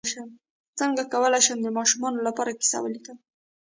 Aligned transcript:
څنګه 0.79 1.03
کولی 1.13 1.41
شم 1.45 1.57
د 1.63 1.67
ماشومانو 1.77 2.19
لپاره 2.27 2.57
کیسه 2.59 2.77
ولیکم 2.81 3.17